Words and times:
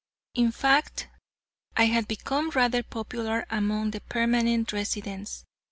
In 0.33 0.51
fact, 0.51 1.09
I 1.77 1.83
had 1.83 2.07
become 2.07 2.49
rather 2.49 2.81
popular 2.81 3.45
among 3.51 3.91
the 3.91 4.01
permanent 4.01 4.73
residents. 4.73 5.45